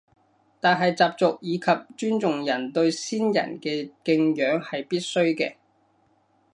[0.59, 1.65] 但係習俗以及
[1.95, 5.57] 尊重人對先人嘅敬仰係必須嘅